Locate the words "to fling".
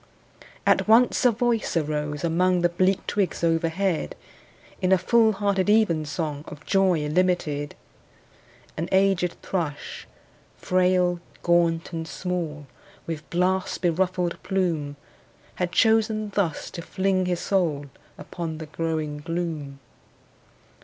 16.71-17.27